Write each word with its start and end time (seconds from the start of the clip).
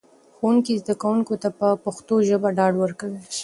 ښوونکي 0.37 0.73
زده 0.81 0.93
کوونکو 1.01 1.33
ته 1.41 1.49
په 1.59 1.67
پښتو 1.85 2.15
ژبه 2.27 2.49
ډاډ 2.57 2.73
ورکړ. 2.79 3.09